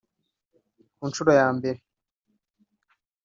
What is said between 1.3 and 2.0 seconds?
ya mbere